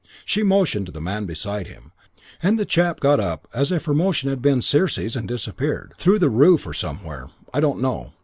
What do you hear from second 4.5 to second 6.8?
Circe's and disappeared. Through the roof or